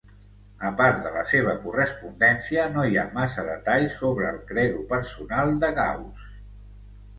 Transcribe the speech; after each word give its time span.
Apart 0.69 0.95
de 1.07 1.11
la 1.17 1.25
seva 1.31 1.53
correspondència, 1.65 2.65
no 2.77 2.87
hi 2.89 2.97
ha 2.99 3.05
massa 3.19 3.45
detalls 3.51 3.99
sobre 4.01 4.27
el 4.33 4.43
credo 4.51 4.83
personal 4.97 5.57
de 5.67 5.73
Gauss. 5.81 6.29